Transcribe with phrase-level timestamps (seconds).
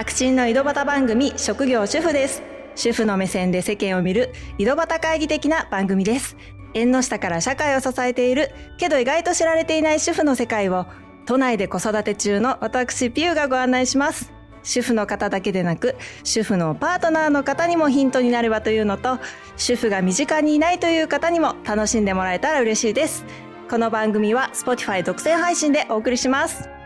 [0.00, 2.42] 白真の井戸端番組職業主婦です。
[2.74, 6.38] 主婦の目線で世間を見る井戸端会議的な番組です。
[6.72, 10.86] 縁の下から社会を支えているけど意外と知られていない主婦の世界を
[11.26, 14.32] 都内で子育て中の私ピューがご案内します。
[14.62, 19.18] 主婦の方だけでなく主婦のパートナーの方にもヒントになればというのと
[19.58, 23.22] 主婦が身近にいないという方にも楽しんでもらえたら嬉しいです。
[23.68, 26.79] この番組は Spotify 独占配信でお送りします。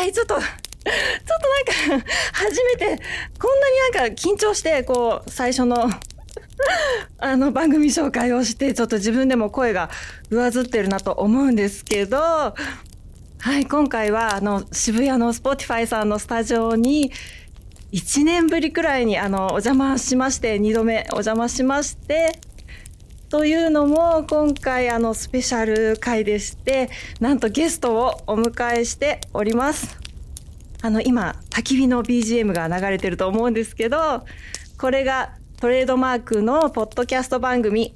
[0.00, 5.90] はいちょっとちょっとなんか初めてこんなになんか緊張してこう最初の
[7.20, 9.90] あの番組紹介をしてちょっと自分でも声が
[10.30, 12.54] 上ずってるなと思うんですけどは
[13.58, 17.12] い今回はあの渋谷の Spotify さんのスタジオに
[17.92, 22.40] 1年ぶりくらいにあのお邪魔しまして2度目お邪魔しまして
[23.30, 29.98] というのも今回あのスペシャル回でしてなんとゲストをお迎えしております。
[30.82, 34.24] あの今焚き火の BGM が流れてると思うんですけど
[34.78, 37.94] これがトレードマークのポッドキャスト番組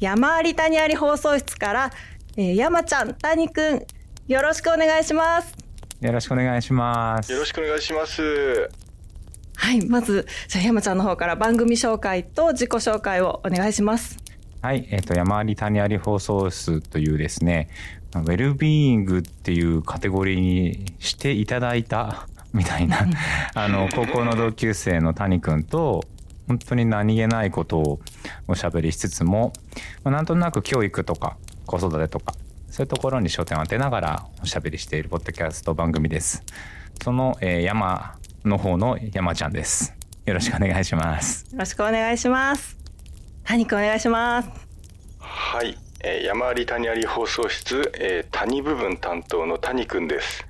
[0.00, 1.90] 山あり谷あり放送室から、
[2.36, 3.86] えー、山ちゃん谷くん
[4.26, 5.54] よろしくお願いします。
[6.00, 7.30] よろしくお願いします。
[7.30, 8.82] よろしくお願いします。
[9.54, 14.21] はいまずじゃあ山ちゃんの方から番組紹介と自己紹介をお願いします
[14.62, 17.68] はい、えっ、ー、と、山あり谷あり放送室というですね、
[18.14, 23.04] ウェルビーイングっていうカテゴリーにしていただいた みたいな、
[23.54, 26.04] あの、高校の同級生の谷くんと、
[26.46, 28.00] 本当に何気ないことを
[28.46, 29.52] おしゃべりしつつも、
[30.04, 32.34] まあ、なんとなく教育とか子育てとか、
[32.70, 36.44] そういうところに焦点を当てながらおしゃべりしているポッドキャスト番組です。
[37.02, 39.92] その、えー、山の方の山ちゃんです。
[40.24, 41.48] よろしくお願いします。
[41.52, 42.81] よろしくお願いします。
[43.44, 44.50] 谷くんお願いします。
[45.18, 50.46] はい、えー、山あり谷あり放送室、えー、谷部分担当の谷くんです。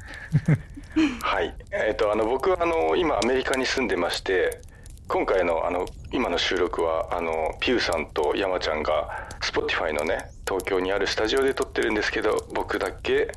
[1.22, 4.60] はい、えっ、ー、とあの僕はあの今アメリカに住んでまして、
[5.08, 13.32] 今回のあの今の収録はあのピューさんと山ちゃんが Spotify のね東京にあるスタジオで撮ってるんですけど、僕だけ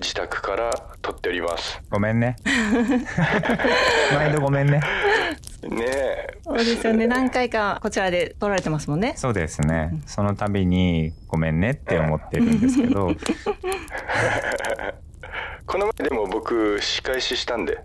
[0.00, 0.70] 自宅から
[1.02, 1.80] 撮っております。
[1.90, 2.36] ごめんね。
[4.14, 4.80] 毎度ごめんね。
[5.70, 6.38] ねえ。
[6.42, 7.06] そうですよね。
[7.06, 9.14] 何回かこちらで撮られてますもんね。
[9.16, 9.92] そうですね。
[10.06, 13.14] その度にごめんねって思ってるんですけど。
[15.66, 17.78] この前でも僕仕返ししたんで、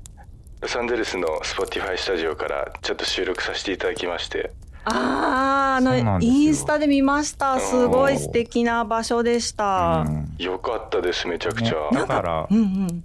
[0.61, 4.51] ロサンゼルスの Spotify スタジオからちょっと収録させていただきまして。
[4.85, 7.59] ああ、あの、インスタで見ました。
[7.59, 10.05] すごい素敵な場所でした。
[10.07, 11.89] うん、よかったです、めちゃくちゃ。
[11.91, 12.47] ね、だから、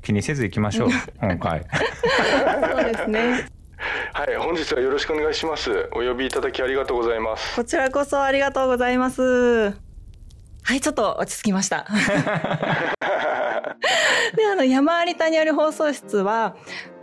[0.03, 0.89] 気にせず行きましょう、
[1.21, 1.65] 今回。
[2.73, 3.60] そうですね。
[4.13, 5.89] はい、本日はよろしくお願いします。
[5.93, 7.57] お呼びいただきありがとうございます。
[7.57, 9.71] こちらこそありがとうございます。
[10.63, 11.87] はい、ちょっと落ち着きました。
[14.37, 16.57] で、あの、山あり谷あり放送室は、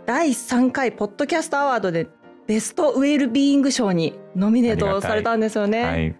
[0.06, 2.08] 第3回ポッドキャストアワードで
[2.46, 5.84] ベストウェルビーイング賞にノミネートされたんですよね。
[5.84, 6.16] はい。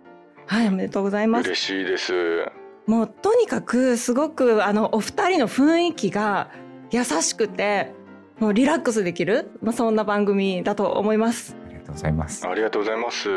[0.46, 1.46] はい、おめでとうございます。
[1.48, 2.12] 嬉しいです。
[2.86, 6.50] もうとにかくすごくあのお二人の雰囲気が
[6.90, 7.92] 優しくて、
[8.40, 11.56] もうリラックスできる、まあ、そんな番組だと思います。
[11.64, 12.46] ありがとうございます。
[12.46, 13.28] ありがとうございます。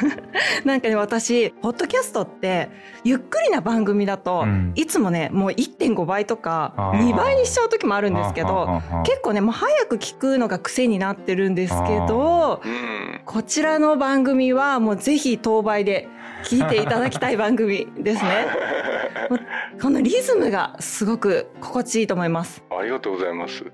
[0.66, 2.68] なんかね、私、ポッドキャストって、
[3.04, 16.08] ゆっくりな番組だと、うん、いつもね、もう1.5倍とか、2倍にしちゃう時もあるんですけど、結構ね、もう早く聞くのが癖になってるんですけど、うん、こちらの番組はもうぜひ当倍で
[16.44, 18.46] 聞いていただきたい番組ですね。
[19.80, 22.62] このリズムがすごく心地いいと思います。
[22.70, 23.64] ありがとうございます。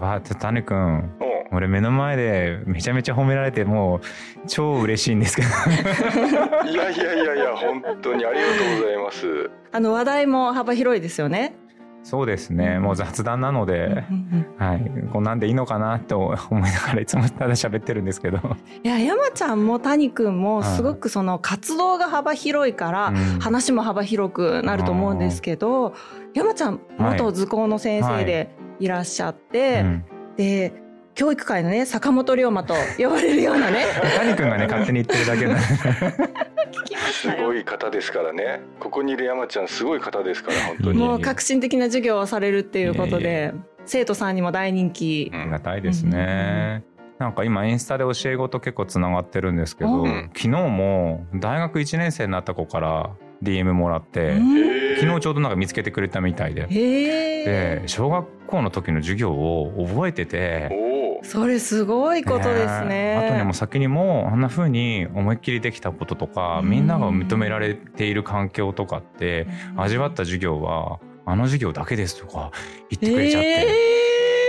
[0.00, 1.10] あ、谷くん。
[1.50, 4.00] 俺目の前でめちゃめちゃ褒められてもう
[4.46, 5.48] 超嬉しいんですけど。
[6.68, 9.50] いやいやいやいや本当にありがとうございます。
[9.72, 11.54] あの話題も幅広いですよね。
[12.04, 12.78] そうですね。
[12.78, 14.04] もう雑談なので、
[14.56, 14.90] はい。
[15.12, 18.38] こんなんでいいのかなと思いながらいつもただ喋ってるんですけど。
[18.82, 25.94] いや山ちゃんも谷くんもすごくその活動が幅広いから話も幅広くなると思うんですけど、
[26.34, 30.04] 山ちゃん元図工の先生でいらっしゃって、はいうん、
[30.36, 30.72] で
[31.14, 33.86] 教育界のね坂本龍馬と呼ばれるようなね。
[34.16, 35.58] 谷君がね勝手に言ってるだけな
[37.10, 38.60] すごい方ですからね。
[38.78, 40.98] ここにいる山ちゃんすごい方ですから本当に。
[40.98, 43.52] もう革新的な授業をされるっていうことで
[43.84, 45.32] 生徒さんにも大人気。
[45.34, 46.84] ありがたいですね、
[47.18, 53.10] うん、なんか今インスタで教え子と結構つながってるんですけど、うん、昨日も大学1年生になった子から
[53.42, 54.36] DM もらって、
[55.00, 56.66] 昨日ちょうどなんか見つけてくれたみたいで。
[56.68, 60.70] で小学校の時の授業を覚えてて。
[61.22, 63.28] それすごいことですね。
[63.28, 69.46] 後にも先にもあんな風に思いっきりできたこととか、みんなが認められている環境とかって、
[69.76, 72.52] 味わった授業はあの授業だけですとか
[72.88, 73.66] 言ってくれちゃって、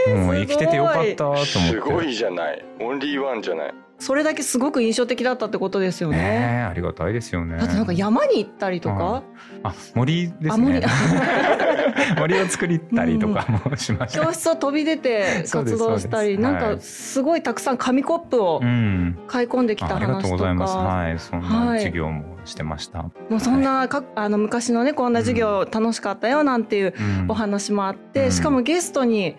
[0.08, 0.26] えー。
[0.26, 1.46] もう生きててよかったと思って。
[1.48, 2.66] すごいじゃない。
[2.80, 6.18] オンリーワンじゃないそれだけすごく印象的だったってことですよね。
[6.18, 7.58] ねえありがたいですよね。
[7.58, 9.24] だってなんか山に行ったりとか、
[9.64, 10.86] あ森ですあ森ね。
[12.18, 14.26] 森を作りたりとかも しました。
[14.26, 19.18] 教室を飛び出て活動したり、なんかすごいたくさん紙コップをうん。
[19.28, 20.74] 買い込んできたあありが話ととうございます。
[20.74, 23.04] か、はい、そんはない授業もしてました。
[23.04, 29.36] もうそんなかあの昔のねこんな授業楽しかったよなんていううんお話もあって、うんしかもゲストに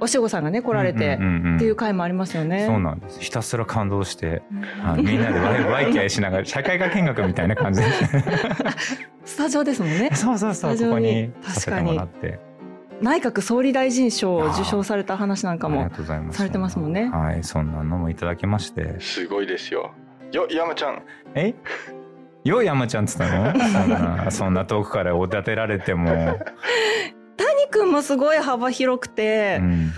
[0.00, 2.66] おしごさんがね来られてっていう回もありますよね。
[2.66, 3.20] そうなんです。
[3.20, 4.42] ひたすら感動して、
[4.82, 7.86] はい、みんなでワイワイキャイしながら社会科見学みたいな感じで。
[9.24, 10.10] スタジオですもんね。
[10.12, 12.38] そうそうそう、スタジオにここにさせてもらって。
[13.00, 16.38] 内閣総理大臣賞を受賞された話なんかもありがとうございます。
[16.38, 19.00] されてますもんねはい、そんなのもいただきまして。
[19.00, 19.92] すごいですよ
[20.32, 21.02] よ山ちゃん
[21.34, 21.54] え？
[22.44, 23.52] よ山ちゃんっつったの？
[23.58, 26.38] そんな、そんな遠くからおだてられても。
[27.66, 29.92] 谷君もすごい幅広くてう、ん。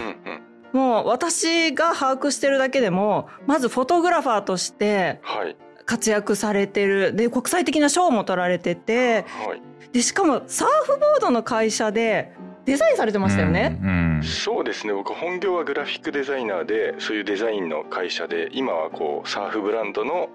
[0.72, 5.56] もう私が把握してるだけでもまずフォトグラファーとしてはい。
[5.86, 7.14] 活躍されてる。
[7.14, 9.62] で国際的な賞も取られててはい。
[9.92, 12.32] でしかもサーフボードの会社で
[12.66, 13.78] デザインされてましたよね。
[13.82, 14.22] うんうん。
[14.22, 14.92] そうですね。
[14.92, 20.28] 僕本業はグラフィックデザイナーでそういうデザインの会社で今はこうサーフブランドの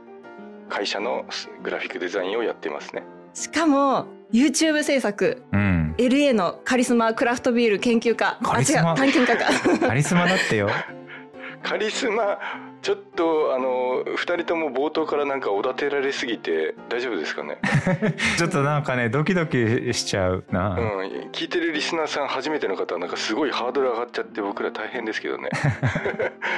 [0.69, 1.25] 会社の
[1.61, 3.03] グラフィックデザインをやってますね。
[3.35, 5.43] しかも YouTube 制作。
[5.51, 5.95] うん。
[5.97, 8.39] LA のカリスマクラフトビール研究家。
[8.41, 8.93] あ違カリスマ。
[8.93, 8.97] う。
[8.97, 9.77] 探検家か。
[9.87, 10.69] カリスマだってよ。
[11.61, 12.39] カリスマ
[12.81, 17.57] ちょっとあの2人とも冒頭からなんかおだてられすぎて大丈夫ですかね？
[18.37, 20.71] ちょっとなんかね、ドキドキしちゃうな。
[20.71, 20.99] うん。
[21.31, 25.49] 聞いてるリスナーさん初めての方はなんかすごいハードル上がっちゃって僕ら大変ですけどね。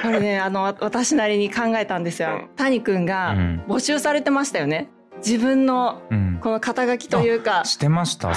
[0.02, 2.48] これねあのわ私なりに考えたんですよ、うん。
[2.56, 3.64] 谷君がうん。
[3.68, 4.88] 募集されてましたよね
[5.26, 6.26] 自分のうん。
[6.40, 8.34] この肩書きというかしてました。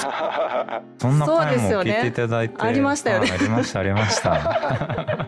[0.98, 2.56] そんなそう回もですよね聞いていただいて。
[2.58, 5.28] ありましたよねあありました、ありました。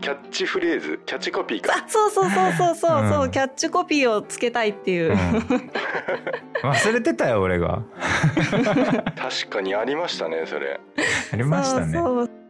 [0.00, 5.16] キャッチフレーズキャッチコピーかあそうそうそうそうそうそう、うんキャッチコピーをつけたいっていう、うん
[6.62, 7.82] 忘れてたよ、俺が。
[9.16, 10.80] 確かにありましたねそれ
[11.32, 11.92] ありましたね。
[11.92, 12.47] そうそう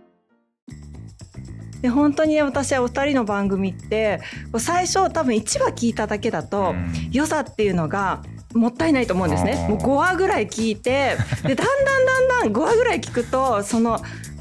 [1.82, 4.20] で本当にね私はお二人の番組って
[4.58, 6.92] 最初多分1話聞いただけだと、うん。
[7.12, 8.22] 良さっていうのが
[8.54, 9.66] もったいないと思うんですね。
[9.68, 14.00] もう5話ぐらい聞いてでだんだんだんだん5話ぐらい聞くとその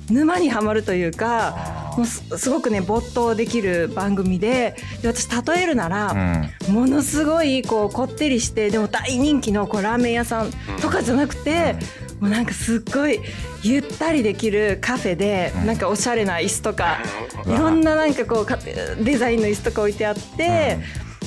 [0.09, 6.73] 沼にはまるというかあもうすすごくね没頭できる番組でで私例えるなら、ーうん。
[6.73, 10.51] ものすごいこうこってりしてでも大人気のこうラーメン屋さん
[10.81, 11.75] とかじゃなくて、
[12.19, 13.19] もうなんかすっごい
[13.63, 15.65] ゆったりできるカフェで、うん。
[15.67, 16.97] なんかおしゃれな椅子とか、
[17.45, 17.53] うん。
[17.53, 20.79] いろんななんかこうかデザインの椅子とか置いてあって、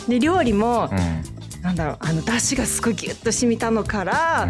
[0.09, 1.63] で料理も、うん。
[1.63, 4.49] なんだろうあの出汁がすごいギュッと染みたのから、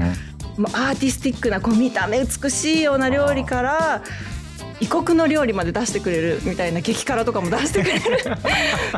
[0.56, 0.62] うん。
[0.62, 4.02] もうアーティスティックなこう見た目美しいような料理から
[4.80, 8.00] 異国の料理まで出してくれるみたいな激辛とかも出してくれる。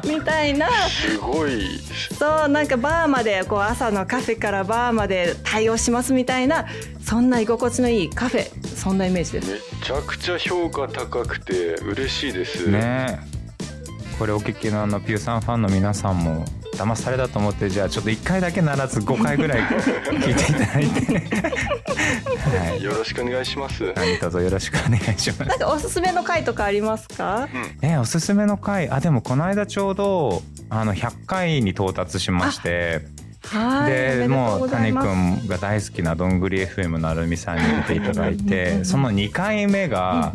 [0.06, 0.68] みたいな。
[0.88, 1.80] すごい。
[2.18, 6.66] そうなんかバーまでこう朝のカフェからバーまで対応しますみたいな
[7.04, 8.76] そんな居心地のいいカフェ。
[8.76, 9.50] そんなイメージです。
[9.50, 12.68] めちゃくちゃ評価高くて嬉しいです。
[12.68, 13.42] ねえ。
[14.18, 21.52] これお聞きのあのピューさんファンの皆さんも騙されたと思ってじゃあちょっと1回だけならず5回ぐらい聞いていただいて。
[22.42, 22.82] はい。
[22.82, 23.92] よろしくお願いします。
[23.94, 25.44] 何卒よろしくお願いします。
[25.44, 25.58] なん。
[25.58, 27.48] かおすすめの回とかありますか？
[27.82, 28.88] えおすすめの回。
[28.90, 33.02] あでもこの間ちょうどあの100回に到達しまして
[33.86, 34.92] でもう谷。
[34.92, 40.32] 君が大好きなどんぐり FM のアルミさんに出ていただいてその2回目が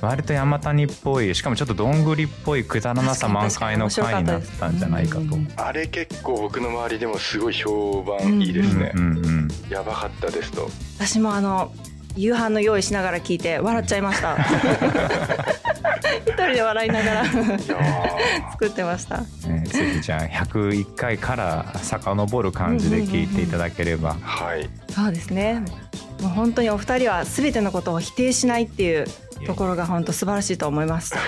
[0.00, 5.20] 割と山谷っぽいしかもちょっとどんぐりっぽいくだらなさ満開の回になったんじゃないかと。
[5.20, 9.48] うんうんうんあれ結構僕の周りでもすごい評判いいですね、うんうん。
[9.68, 10.68] やばかったですと。
[10.98, 11.72] 私もあの
[12.16, 14.36] 夕飯の用意しながら聞いて笑っちゃいました。
[16.26, 17.24] 一人で笑いながら
[18.52, 19.22] 作ってました。
[19.48, 24.16] ねぜひじゃあ101回から遡る感じで聞いていただければ。
[24.20, 25.62] はいそうですね。
[26.20, 29.06] もう本当にお二人はすべてのことを否定しないっていう
[29.44, 31.14] ところが本当素晴らしいと思います。
[31.16, 31.20] は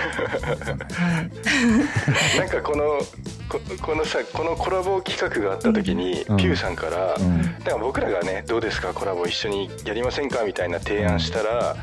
[2.36, 2.38] い。
[2.38, 3.00] なんかこの
[3.48, 8.94] ここのさこのコラボ企画があった時に、うんピューさんから、うんなんか僕らがねどうですか？
[8.94, 10.44] コラボ一緒にやりませんか？
[10.44, 11.74] みたいな提案したら、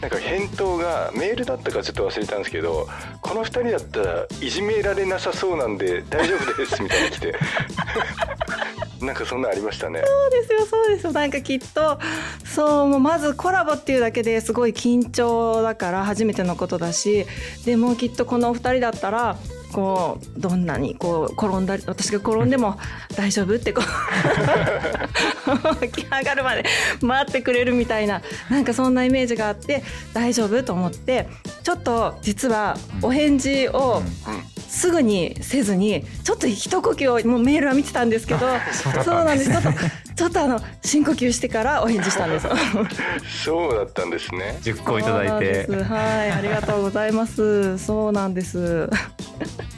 [0.00, 2.88] なんか返答がメールだったかちょっと忘れたんですけど
[3.20, 7.34] この2人だったらいじめられなさそうなんで大丈夫ですみたいに来て。
[9.00, 10.02] なんかそんなありましたね。
[10.04, 11.12] そうですよそうですよ。
[11.12, 12.00] なんかきっと
[12.44, 17.24] そうもうまずコラボっていうだけですごい緊張だから初めてのことだし
[17.64, 19.36] でもきっとこのお二人だったら
[19.72, 22.78] こうどんなにこう転んだり私が転んでも
[23.16, 23.86] 大丈夫ってこう
[25.88, 26.64] 起き上がるまで
[27.00, 29.82] 待ってくれるみたいななんかそんなイメージがあって
[30.12, 31.28] 大丈夫と思って
[31.62, 34.02] ちょっと実はお返事を
[34.68, 38.40] すぐにせずにちょっと一呼吸をもうメールは見てたんですけど
[39.04, 39.50] そうなんです。
[39.50, 39.70] ちょっと
[40.18, 42.48] ちょっとあの深呼吸してからお返事したんです。
[43.44, 44.58] そうだったんですね。
[44.62, 45.68] 10個いただいて。
[45.84, 47.78] はいありがとうございます。
[47.78, 48.90] そうなんです。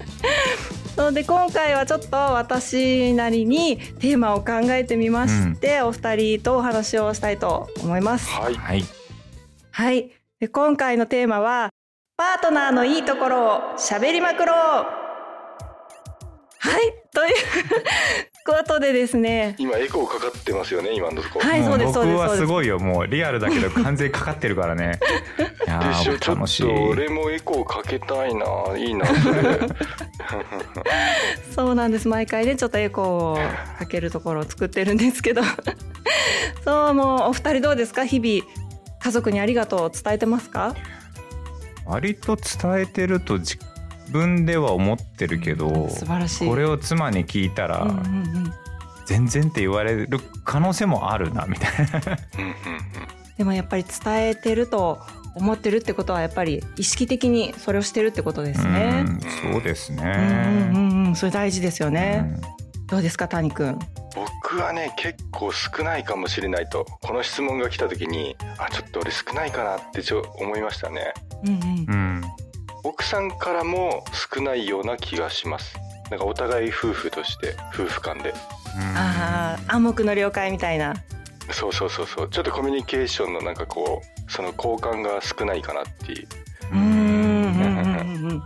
[0.96, 8.30] なので今回はちょっと私なりにテーマを考えてみまして、お二人とお話をしたいと思います。
[8.30, 8.54] はい。
[8.54, 8.84] はい。
[9.72, 10.10] はい。
[10.40, 11.68] で今回のテーマは、
[12.16, 14.56] パートナーのいいところを喋りまくろう。
[14.56, 14.84] は
[16.78, 16.94] い。
[17.12, 17.34] という
[18.44, 19.54] ことでですね。
[19.58, 22.14] 今エコーかかってますよね今のところ、はい、もそうです、そうです。
[22.14, 24.98] 僕はそうですすごいよもうリアルだけど完全にかかってるからね
[25.66, 29.58] いやでしょーちょっ楽しいと俺もエコーかけたいないいなそれ
[31.54, 32.08] そうなんです。
[32.08, 35.42] 毎回ね、ちょっとエコーをかけるところを作ってるんですけど。
[36.64, 38.04] そう、もうお二人どうですか？
[38.04, 38.46] 日々、
[39.02, 40.74] 家族にありがとうを伝えてますか？
[41.86, 43.56] 割と伝えてると自
[44.10, 46.48] 分では思ってるけど素晴らしい。
[46.48, 47.98] これを妻に聞いたら、うんうんう
[48.48, 48.52] ん
[49.06, 52.16] 全然って言われる可能性もあるなみたいな
[53.36, 55.00] でもやっぱり伝えてると
[55.34, 59.04] 思ってるってことはやっぱり意識的にそれをしてるってことですね。
[59.04, 59.20] うん
[59.52, 62.38] そうですね、うんうんうんうん、それ大事ですよね。
[62.54, 63.78] うんどうですか谷くん。
[64.16, 71.14] 僕はね結構少ないかもしれないとこの質問が来た時にあちょっと俺少ないかなってちょ思いましたね
[71.44, 72.22] うんうんうん
[72.82, 75.76] 奥さんからも少ないような気がします。
[76.10, 78.34] なんかお互い夫婦として夫婦間で。
[78.96, 80.94] ああ暗黙の了解みたいな。
[81.50, 82.28] そうそうそうそう。
[82.28, 86.28] ちょっとコミュニケーションのなんかこうその交換が少ないかなっていう。
[86.72, 88.42] うんうんうんうんうん。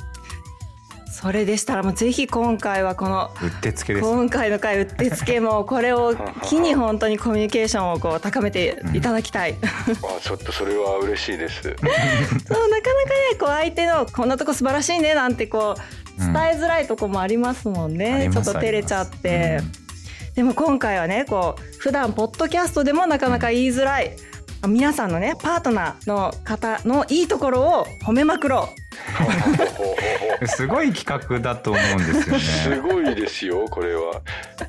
[1.25, 4.07] それでしたらもうぜひ今回はこのうってつけです。
[4.07, 9.57] 今回の回うってつけも これを機に本当にコミュニケーションをこう高めていただきたい。
[9.63, 11.63] あちょっとそれは嬉しいです。
[11.65, 19.63] そうなかなかねこう相手のこんなとこ素晴らしいねなんてこう伝えづらいとこもありますもんあね、りますちょっと照れちゃって、
[20.35, 24.15] でも今回はねこう普段ポッドキャストでもなかなか言いづらい、
[24.69, 28.84] 皆さんのねパートナーの方のいいところを褒めまくろう
[30.47, 32.77] すごい企画だと思うんですよすね。
[32.79, 34.21] ごいですよこれは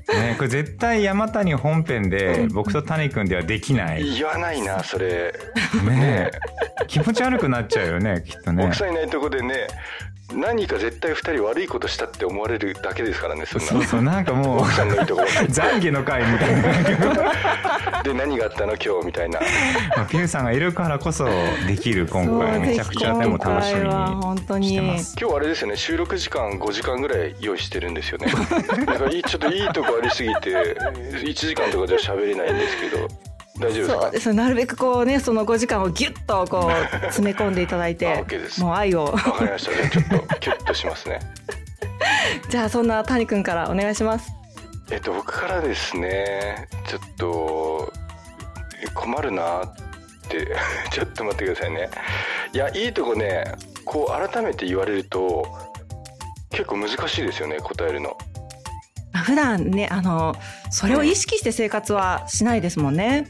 [0.08, 4.03] ねこれ絶対山谷本編で僕と谷君ではできない。
[4.17, 5.34] 言わないなそれ
[5.84, 8.75] ねえ気持ち悪くなっちゃうよねきっとね奥。
[8.75, 9.67] さんいないとこでね
[10.34, 18.01] 何か絶対二人悪いことしたって思われるだけですからねそんなそうそうなんかもう奥さんのいいところ懺悔の会みたいな。
[18.03, 19.39] で何があったの今日みたいな。
[19.96, 21.25] まあピューさんがいるからこそ
[21.67, 25.15] できる今回めちゃくちゃでも楽しみにしてます。
[25.20, 28.27] 今日あれですよね収録時間5時間ぐらい用意してるんですよね。
[28.86, 33.08] なんかいいちょっといいとこありすぎて1時間とかじゃ喋れないんですけど
[33.59, 34.01] 大丈夫ですか？
[34.01, 36.71] そうですなるべくこうねその5時間をギュッとこう
[37.07, 38.62] 詰め込んでいただいあて OK です。
[38.62, 39.05] もう愛を。
[39.05, 39.71] わかりました。
[39.74, 41.19] じゃあちょっとキュッとしますね。
[42.50, 44.31] じゃあそんな谷くんからお願いします。
[44.91, 47.91] えっと僕からですねちょっと
[48.93, 49.74] 困るなっ
[50.27, 50.47] て
[50.91, 51.89] ちょっと待ってくださいね。
[52.53, 53.45] いやいいとこね
[53.85, 55.47] こう改めて言われると
[56.51, 58.17] 結構難しいですよね答えるの
[59.24, 60.36] 普段ねあの
[60.69, 63.27] それを意識して生活はしないですもんね。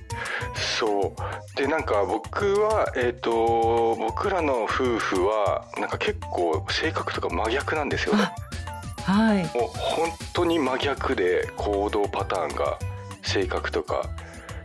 [0.80, 1.58] そう。
[1.58, 8.15] でなんか僕はえっ、と僕らの夫婦はなんか結構性格とか真逆なんですよ。
[8.15, 8.34] あ
[9.12, 9.44] はい。
[9.56, 12.80] もう本当に真逆で行動パターンが
[13.22, 14.10] 性格とか。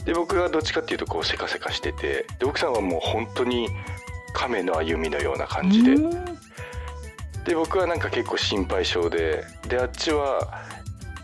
[0.05, 2.27] で僕はどっちかっていうとこうせかせかしてて。
[2.39, 3.69] で奥さんはもう本当に
[4.33, 5.93] 亀の歩みのような感じで。
[5.93, 6.25] うん。
[7.45, 9.45] で僕はなんか結構心配性で。
[9.69, 10.70] であっちは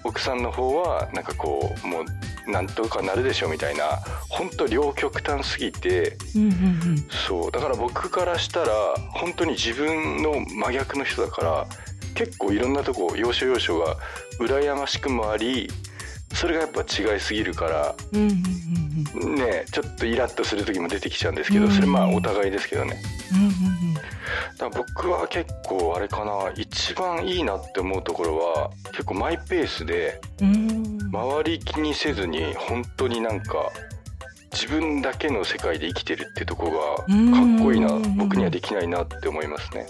[0.06, 3.84] 奥さんの方はなんかこうもうなんとかなるでしょみたいな
[4.28, 6.16] 本当両極端すぎて
[7.26, 8.68] そうだから僕からしたら
[9.14, 11.66] 本当に自分の真逆の人だから
[12.14, 13.96] 結構いろんなとこ要所要所が
[14.40, 15.68] 羨ましくもあり
[16.34, 23.00] それがやっぱ違いすぎるからねちょっとイラッとする時も出てきちゃうんですけうんどそれまあお互いですけどね。
[23.32, 23.75] うんうん
[24.70, 30.70] 僕は結構あれかな一番いいなって思うところは結構マイペースでうん。
[30.70, 33.70] うん周り気にせずに本当になんか
[34.52, 38.16] 自分だけの世界で生きてるってとこがかっこいいなうん。
[38.16, 39.86] 僕にはできないなって思いますね。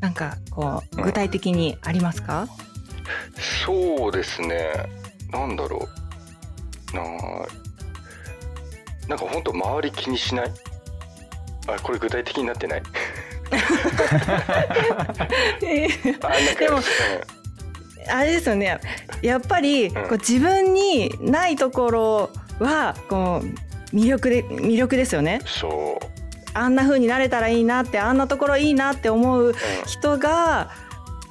[0.00, 2.46] なんかこう具体的にありますか、
[3.64, 4.70] そうですね。
[5.30, 5.88] なんだろ
[6.92, 6.96] う。
[6.96, 7.02] な
[9.08, 10.50] なんか本当周り気にしない？
[11.68, 12.82] あこれ具体的になってない？
[15.60, 15.88] で
[16.68, 16.82] もうん
[18.08, 18.80] あれですよね。
[19.22, 25.40] やっぱりこう自分にないところはこう魅力で魅力ですよね。
[25.44, 26.06] そう。
[26.54, 29.54] あんな風になれたらいいなってあんなところいいなって思う
[29.86, 30.70] 人が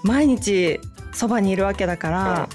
[0.04, 0.80] 毎日
[1.14, 2.50] そばにいるわけだから、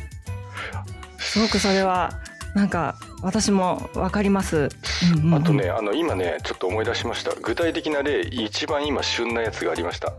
[1.18, 2.10] すごくそれは
[2.54, 4.56] なんか私もわかります。
[4.56, 5.34] うんうんうん。
[5.34, 7.34] あとねあの今ねちょっと思い出しました。
[7.34, 10.12] 具体的な例一番今旬なやつがありました。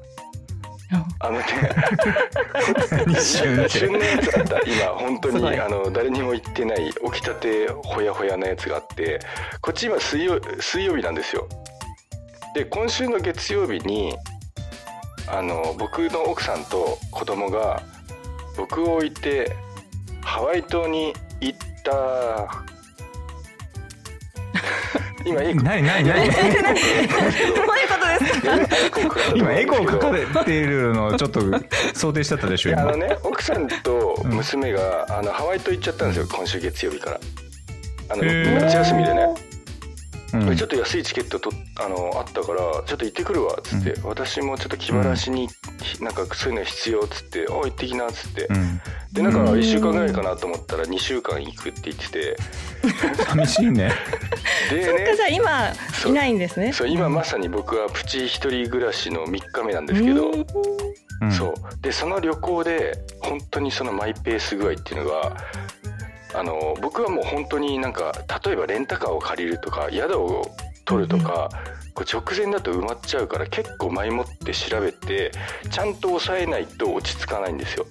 [1.19, 1.29] あ。
[1.29, 1.45] のね。
[3.21, 3.55] 旬
[3.97, 4.59] なやつだった。
[4.61, 9.19] 今本当にあの誰にも言ってない起きたてほやほやなやつがあって
[9.61, 11.47] こっち今水曜水曜日なんですよ。
[12.53, 14.15] で今週の月曜日に
[15.27, 17.83] あの僕の奥さんと子供が
[18.55, 19.55] 僕を置いて
[20.23, 22.76] ハワイ島に行った
[25.25, 26.43] 今エコ何何何どういうこ
[27.99, 29.19] とですか。
[29.35, 30.27] 今エコーかかる。
[30.33, 31.41] れてるのをちょっと
[31.93, 37.19] 想定してたでしょあのね奥さんと娘が、あのハワイ島行っちゃったんですよ今週月曜日から。
[38.09, 39.27] あの夏休みでね、
[40.33, 40.55] うん。
[40.55, 45.49] ちょっと安いチケットとあのあったからちょっと行ってくるわっつって、私もちょっと気晴らしに、
[45.99, 52.37] なんかそういうの必要っつって「お行ってきな」っつって、うんでなんか1週間ぐらいかなと思ったら2週間行くって言ってて。
[53.25, 53.91] 寂しいね。
[54.69, 55.71] でそっかじゃあね今
[56.07, 56.73] いないんですね。
[56.73, 60.31] そう今まさに僕はプチ一人暮らしの3日目なんですけど、
[61.31, 61.53] そう。
[61.81, 65.37] でその旅行で本当にそのマイペース具合っていうのが
[66.33, 68.11] あの僕はもう本当になんか
[68.45, 70.51] 例えばレンタカーを借りるとか宿を
[70.85, 71.49] 取るとか、
[71.93, 75.31] こう直前だと埋まっちゃうから結構前もって調べて
[75.69, 77.85] ちゃんと抑えないと落ち着かないんですよ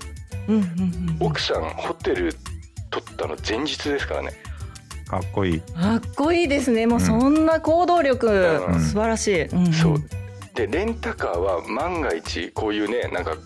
[0.49, 2.35] うんうんうん奥さんホテル
[2.91, 4.33] 取ったの前日ですからね。
[5.09, 5.61] かっこいい。
[5.61, 6.87] かっこいいですね。
[6.87, 8.81] もうそんな行動力、うん。
[8.81, 9.43] 素晴らしい。
[9.45, 9.73] うんうん。
[9.73, 10.03] そう。
[10.57, 13.37] でレンタカーは万が一こういうねなんか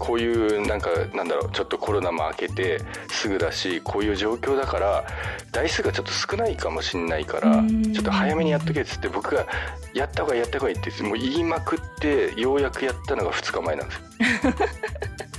[0.00, 5.04] こういうなんかなんだろうちょっとコロナも明けてすぐだしこういう状況だから
[5.52, 9.46] 台数がちょっと少ないかもしんないからうんちょっと早めにやっとけっつって僕が
[9.94, 14.02] やった方がいいやった方がいいってもう言いまくってようやくやったのが2日前なんですよ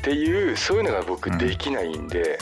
[0.01, 2.39] っていうそういうのが僕できないんで、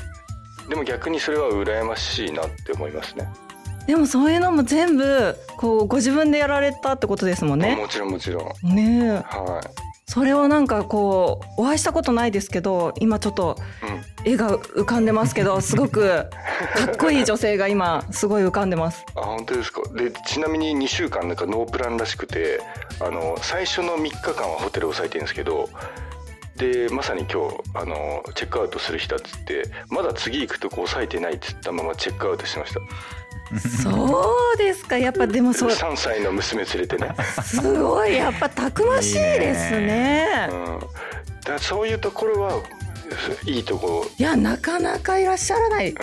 [0.70, 3.28] でも逆にそれは羨ましいなって思いますね。
[3.86, 7.76] でもそういうのも全部こうご自分でやられたってことですもんね。
[7.76, 8.76] もちろんもちろん。
[8.76, 9.10] ねえ。
[9.16, 9.68] はい。
[10.06, 14.00] それをなんかこうお会いしたことないですけど今ちょっとうん。
[14.32, 16.02] 絵が浮かんでますけど すごく
[16.76, 19.04] かっこいい女性が今すごい浮かんでます。
[19.16, 19.82] あ本当ですか？
[19.96, 22.62] でちなみに2週間なんかノープランらしくて
[23.02, 25.70] あの最初の3日間はホテルを抑えてるんですけど
[26.60, 32.80] でまさに今日あのチェックアウトする日だっつってまだ次行くとこ抑えてないっつったままチェックアウトしてました。
[33.58, 34.98] そうですか。
[34.98, 35.72] やっぱでもそう。
[35.72, 38.14] 3歳の娘連れてね、すごい。
[38.16, 40.50] やっぱたくましいですね。
[40.52, 40.80] うん、
[41.44, 42.62] だそういうところは
[43.46, 44.06] いいとこ。
[44.20, 45.92] いやなかなかいらっしゃらない。
[45.92, 45.96] うん。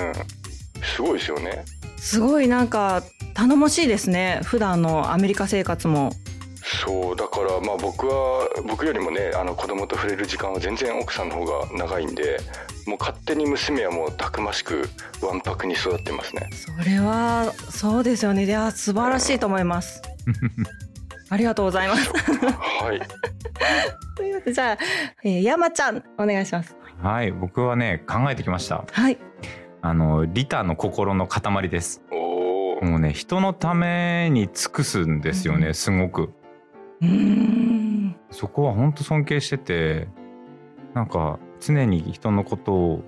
[0.83, 1.65] すごいですよね。
[1.99, 3.03] すごいなんか
[3.35, 4.41] 頼もしいですね。
[4.43, 6.13] 普段のアメリカ生活も。
[6.67, 12.41] そうだからまあ僕は僕よりもねあの子供と触れる時間は全然奥さんの方が長いんで
[12.87, 14.89] もう勝手に娘はもうたくましく
[15.23, 20.03] わんぱくに育ってますねそれはそうですよねいや素晴らしいと思います。
[21.29, 22.13] ありがとうございます。
[22.13, 23.01] はい
[24.17, 24.79] というわけでじゃあ、
[25.25, 26.77] えー、山ちゃんお願いします。
[27.03, 29.19] はい僕はね考えてきましたはい。
[29.83, 36.33] あのリタの心の塊ですおおもうね人のために尽くすんですよねすごく
[38.31, 40.09] そこは本当尊敬してて
[40.95, 43.05] なんか常に人のことを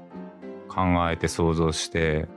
[0.69, 2.29] 考えて想像して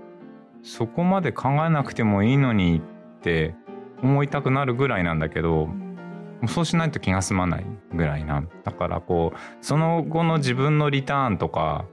[0.64, 3.56] そこまで考えなくてもいいのにって
[4.02, 8.44] 思いたくなるぐらいなんだけどもうそうしないと気が済まないぐらいな。
[8.64, 11.86] だからこうその後の自分のリターンとか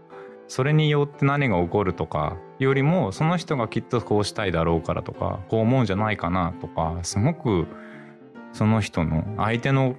[0.47, 7.66] それによって何が起こるとかよりもその人がきっとこうしたいだろうからとかこう思うんじゃないかなとかすごく
[8.52, 9.96] その人の相手の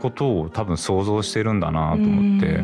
[0.00, 2.56] ことを多分想像してるんだなと思って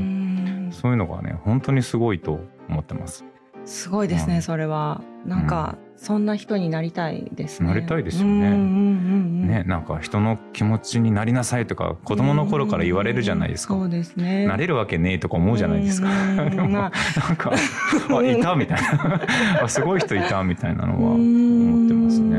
[0.73, 3.25] そういうのがね本当にすごいと思ってます。
[3.65, 5.03] すごいですね、うんそれは。
[5.27, 7.69] なんか、そんな人になりたいですね。
[7.69, 13.75] なりたいですよねうんね、なんか人の気持ちになりなさいとか子供の頃から言われるじゃないですか。
[13.75, 14.47] そうですね。
[14.47, 16.09] なれるわけねえとか思うじゃないですか。
[16.09, 16.93] うんでもま
[17.29, 19.21] なんかあいたみたいな
[19.65, 22.39] あすごい人いたみたいなのは思んってますね。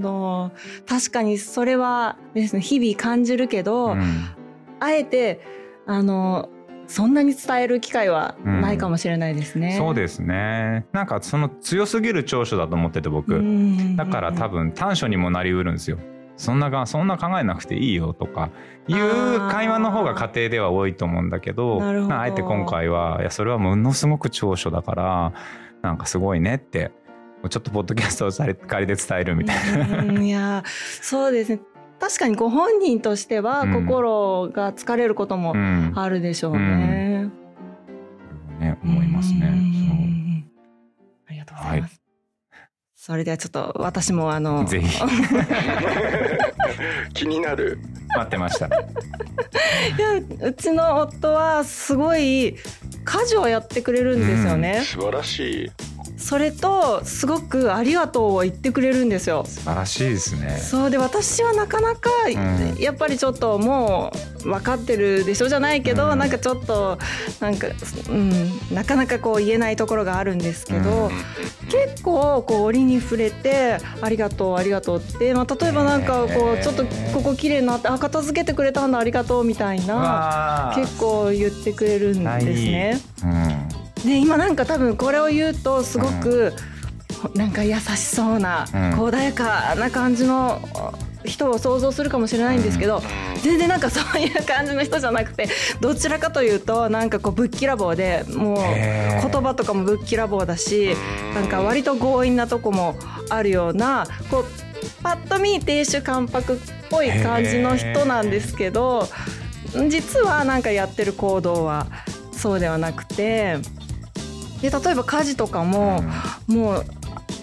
[0.00, 0.50] ど。
[0.86, 4.00] 確かにそれはですね、日々感じるけど、うん
[4.82, 5.40] あえて、
[5.86, 6.48] あの、
[6.86, 9.76] そんなに伝える機会はないかもしれないですね。
[9.78, 10.86] そうですね。
[10.92, 13.40] なんかその強すぎる長所だと思ってて僕。
[13.94, 15.98] だから多分短所にもなりうるんですよ。
[16.36, 18.48] そんながそんな考えなくていいよとか
[18.88, 25.32] いう会話の方が家庭では多いと思うんだけどあえて今回はいやそれはものすごく長所だから
[25.82, 26.92] なんかすごいねって
[27.48, 30.22] ちょっとポッドキャストをされ仮で伝えるみたいな。
[30.22, 30.64] いや
[31.00, 31.60] そうですね。
[31.98, 35.54] 確かにご本人としては心が疲れることも
[35.94, 37.28] あるでしょうね。
[38.48, 38.56] うん。
[38.56, 40.46] うん、ね思いますね。
[41.28, 41.90] ありがとうございます。
[41.92, 42.00] はい。
[42.94, 45.00] それではちょっと私もあのぜひ。
[47.14, 47.78] 気になる。
[48.14, 48.66] 待ってました。
[48.66, 48.78] いや
[50.48, 52.56] うちの夫はすごい
[53.04, 55.70] 家事をやってくれるんですよね、うん、素晴らしい
[56.20, 59.44] それとすごくありがとうを言ってくれるんですよ。
[59.46, 60.58] 素晴らしいですね。
[60.58, 62.10] そうで私はなかなか、
[62.78, 64.12] やっぱりちょっとも
[64.44, 66.98] う分かってるでしょじゃないけど、うん、なんかちょっと
[67.40, 67.68] なんか、
[68.10, 71.10] うん、なかなかこう言えないところがあるんですけど、うん、
[71.68, 83.00] 結構こう折に触れてありがとうありがとうって、まあ、例えばなんかこうちょっとここ綺麗になってあ片付けてくれたんだありがとうみたいな結構言ってくれるんですね。
[83.24, 83.69] うん
[84.04, 86.52] で今なんか多分これを言うとすごく、
[87.34, 90.60] なんか優しそうな、穏やかな感じの
[91.24, 93.02] 人を想像するかもしれないんですけど、
[93.42, 95.48] 全然なんかそういう感じの人じゃなくて
[95.80, 100.94] どちらかというとなんかこうぶっきらぼうでもう言葉とかもぶっきらぼうだし
[101.34, 102.96] なんか割と強引なとこも
[103.28, 104.44] あるようなこう
[105.02, 106.58] パッと見亭主関白っ
[106.90, 109.08] ぽい感じの人なんですけど
[109.88, 111.86] 実はなんかやってる行動は
[112.32, 113.58] そうではなくて。
[114.60, 116.02] で例えば家事とかも、
[116.48, 116.84] うん、もう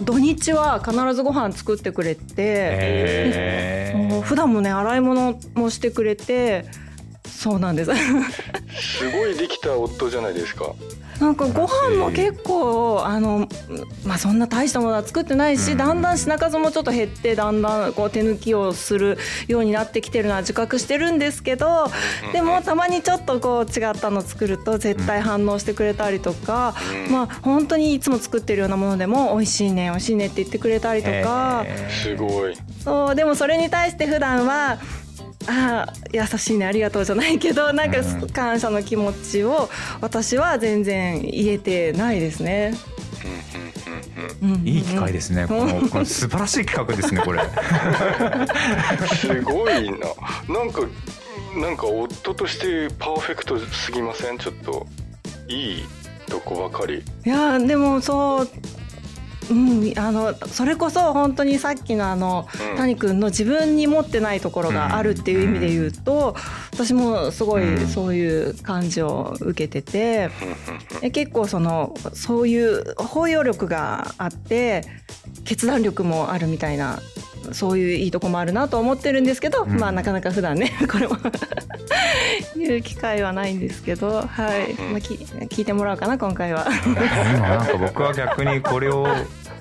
[0.01, 6.65] 土日は必ずご飯作ってくれて普段もね洗い物もしてくれて
[7.27, 7.91] そうなんです。
[8.79, 10.73] すごいできた夫じゃないですか
[11.19, 13.47] なんかご飯も結構あの
[14.05, 21.87] まあそんな大したものは作ってないし、だんだん品数もちょっと減ってだんだんこう手抜きをするようになってきてるのは自覚してるんですけど
[22.33, 26.75] でもたまにちょっとこう違ったの作ると絶対反応してくれたりとか、
[27.09, 31.65] まあ本当にいつも作ってるようなものでも美味しいね美味しいねって言ってくれたりとか、
[32.03, 32.55] すごい。
[32.83, 34.79] そうでもそれに対して普段は
[35.47, 37.97] あ優しいねありがとうじゃないけどなんか
[38.33, 39.69] 感謝の気持ちを
[40.01, 42.73] 私は全然言えてないですね。
[44.63, 45.47] いい機会ですね。
[45.47, 47.41] このこの素晴らしい企画ですねこれ。
[49.15, 49.97] すごいな。
[50.53, 50.81] なんか
[51.55, 54.37] なんか夫としてパーフェクトすぎません？
[54.37, 54.85] ちょっと
[55.47, 55.83] いい？
[56.27, 57.03] とこばかり。
[57.25, 58.49] いやでもそう
[59.49, 66.35] うん、あのそれこそ本当にさっきのあの、うん、谷君の自分に持ってないところがあるっていう意味で言うと、
[66.73, 70.29] 私もすごいそういう感じを受けてて、
[71.01, 74.83] うん、結構そのそういう包容力があって
[75.45, 76.99] 決断力もあるみたいな
[77.53, 81.17] そういういいとこもあるなと思ってるんですけど、うん、まあなかなか普段ね これも
[82.55, 86.65] 言う機会はないんですけど、はい、まあ、き聞いてもらおうかな今回は。
[86.85, 86.95] 今
[87.39, 89.07] なんか僕は逆にこれを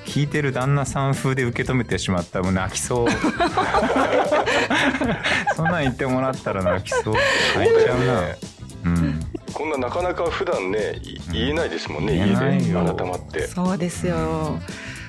[0.05, 2.43] 聞いてる旦那さん風で受け止めてしまった。
[2.43, 3.09] もう泣きそう。
[5.55, 7.15] そんなん言ってもらったら泣きそう
[7.57, 8.37] 泣いちゃうな。
[8.85, 9.21] うん、
[9.53, 11.01] こんななかなか普段ね
[11.33, 13.49] 言えないですもんね、うん、家で改まって。
[13.49, 14.61] そうですよ、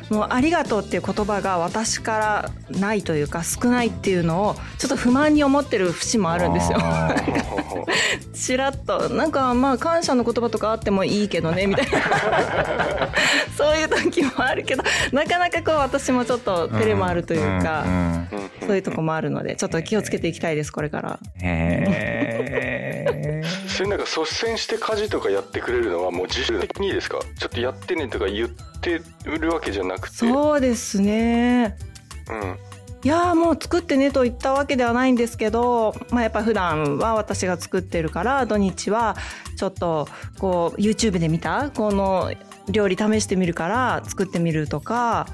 [0.09, 6.79] もうありがとうっていう言葉が私からないというか少ないっていうのをちょっと不満に思ってる節もあるんですよ。
[8.33, 11.99] ちらっとなんかまあ感謝の言葉とかあってもいいけどねみたいな
[13.57, 17.85] そういう時もあるけどなかなかこう私もちょっと照れもあるというか、
[18.65, 21.19] そういうとこもあるのでちょっと気をつけていきたいですこれから。
[21.41, 22.86] へ
[23.77, 27.19] それなんか率先して家事とかやってくれるのはもう自主的にですか？
[27.37, 30.15] ちょっとやってねとか言ってるわけじゃなくて。
[30.15, 31.77] そうですね。
[32.27, 32.57] うん。
[33.03, 39.15] いやもう作ってねと言ったわけではないんですけど、まあ、やっぱ普段は私が作ってるから土日は
[39.55, 40.07] ちょっと
[40.39, 42.33] こう YouTube で見たこの
[42.69, 45.27] 料理試してみるから作ってみるとか、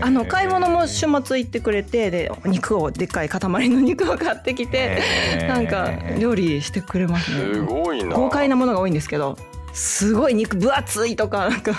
[0.00, 5.02] あの買い物も週末行ってくれてで肉をでっかい塊の肉を買ってきて、
[5.48, 7.54] なんか料理してくれますね。
[7.54, 8.16] すごいな。
[8.16, 9.36] 豪快なものが多いんですけど
[9.72, 11.72] すごい肉分厚いとかなんか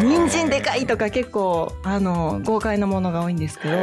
[0.00, 3.76] 人参でかいとか結構あの豪快なものが多いんですけど。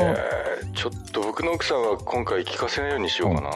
[0.76, 3.52] ちょっと僕の奥さんは今回聞かせないようにしようかな。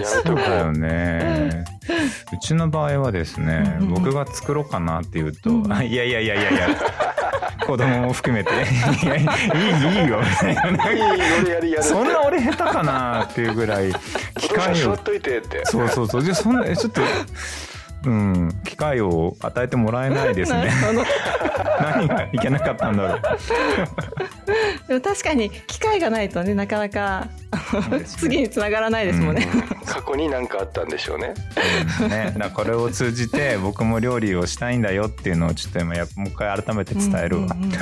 [0.24, 1.64] そうだよね。
[2.32, 6.68] うちの場合はですね、僕が作ろうかなっていうと、いやいやいやいやいや
[7.66, 8.50] 子供も含めて。
[9.02, 10.20] いやいいいいよ。
[10.20, 11.00] みたいないい
[11.42, 11.82] 俺やるやる。
[11.82, 13.92] そんな俺下手かなっていうぐらい
[14.38, 14.96] 機お父さん会を
[15.64, 16.22] そうそうそう。
[16.22, 17.00] じゃあそんなえちょっと
[18.06, 18.60] うん。
[18.64, 20.66] 機会を与えてもらえないですね。
[20.82, 21.04] なるほど。
[21.80, 23.20] 何がいけなかったんだろう。
[24.88, 27.28] でも確かに機会がないとねなかなか
[28.18, 29.48] 次につながらないですもんね。
[29.86, 31.34] 過去に何かあったんでしょうね。
[32.02, 32.08] うん。
[32.08, 37.78] ね、だこれを通じて僕も料理をしたいんだよっていうのをちょっと今やもう一回改めて伝えるわ、うんうんうん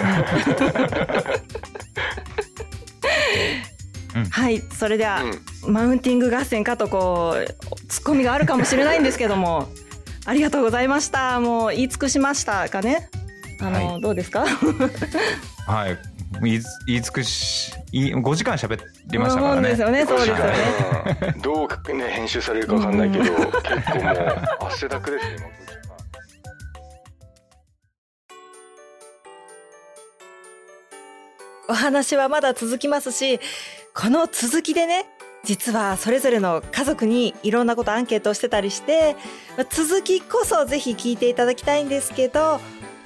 [4.14, 4.24] うん。
[4.26, 4.60] はい。
[4.60, 5.72] それでは、うん。
[5.72, 9.68] マウンティング合戦かとこうツッコミがあるかもしれないんですけども
[10.24, 11.40] ありがとうございました。
[11.40, 13.08] もう言い尽くしましたかね？
[13.60, 14.00] あの、はい。
[14.00, 14.44] どうですか？
[15.66, 15.98] はい。
[16.42, 18.80] 言い言い尽くしいい5時間喋
[19.10, 19.60] りましたからね。
[19.60, 20.06] そうですよね。
[20.06, 21.34] そうですよね。
[21.34, 23.32] うんどうね編集されるかわかんないけど、結
[23.92, 25.50] 構もう汗だくですね
[31.68, 33.40] お話はまだ続きますし
[33.94, 35.06] この続きでね
[35.44, 39.16] 実はそれぞれの家族にいろんなことアンケートをしてたりして
[39.70, 42.60] 続きこそぜひ聞いていただきたいんですけど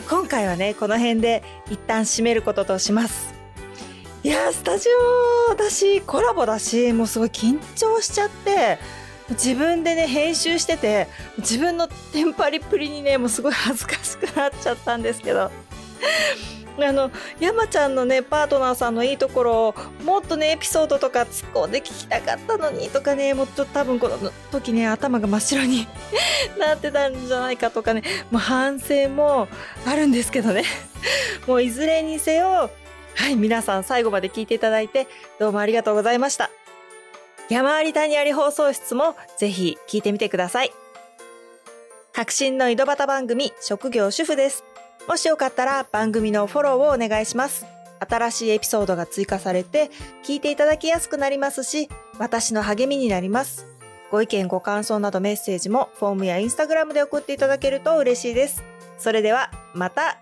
[0.09, 3.35] 今回はねこの辺で一旦締めることとします。
[4.23, 4.89] いやースタジ
[5.51, 8.79] オだしコラボだしもうすごい緊張しちゃって
[9.31, 11.07] 自分でね編集してて
[11.39, 15.51] 自分のテンパりっぷりにねもうすごい恥ずかしくなっちゃったんですけど。
[16.85, 17.11] あの
[17.41, 24.19] 山ちゃんのねパートナーさんのいいところをもっとねエピソードとか突っ込んで聞きたかったのにとかねもうちょっと多分この
[24.51, 25.87] 時ね頭が真っ白に
[26.59, 29.49] なってたんじゃないかとかねもう反省も
[29.87, 30.65] あるんですけどね。
[31.47, 32.71] もういずれにせよ
[33.15, 35.07] はい皆さん最後まで聞いていただいて
[35.39, 36.51] どうもありがとうございました。
[37.49, 40.73] 山あり谷あり放送室もぜひ聞いてみてください。
[42.13, 44.65] 革新の井戸端番組職業主婦です。
[45.09, 47.65] もしよかったら番組のフォローをお願いします。
[48.01, 49.91] 新しいエピソードが追加されて
[50.25, 51.89] 聞いていただきやすくなりますし、
[52.19, 53.67] 私の励みになります。
[54.11, 58.63] ご意見ご感想などメッセージもフォームやインスタグラムで送っていただけると嬉しいです。
[58.99, 60.19] それではまた